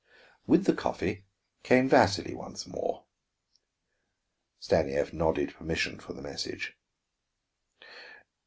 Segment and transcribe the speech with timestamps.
[0.47, 1.25] With the coffee
[1.61, 3.03] came Vasili once more.
[4.59, 6.75] Stanief nodded permission for the message.